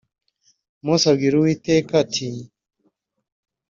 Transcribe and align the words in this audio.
Mose 0.85 1.05
abwira 1.11 1.33
Uwiteka 1.37 1.91
ati 2.03 2.25